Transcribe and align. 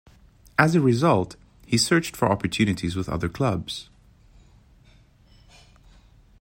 As 0.57 0.73
a 0.73 0.81
result, 0.81 1.35
he 1.63 1.77
searched 1.77 2.15
for 2.15 2.27
opportunities 2.27 2.95
with 2.95 3.07
other 3.07 3.29
clubs. 3.29 3.87